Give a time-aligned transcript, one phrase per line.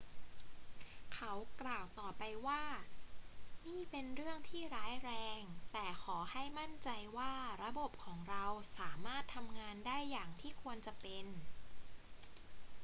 [1.13, 1.31] เขา
[1.61, 2.63] กล่าวต่อไปว่า
[3.67, 8.45] นี่เป็นเรื่องที่ร้ายแรง แต่ขอให้มั่นใจว่าระบบของเรา
[8.79, 11.25] สามารถทำงานได้อย่างที่ควรจะเป็น